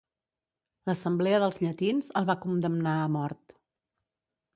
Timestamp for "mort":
3.17-3.55